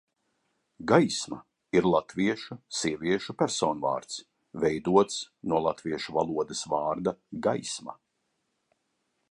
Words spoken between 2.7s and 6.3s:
sieviešu personvārds, veidots no latviešu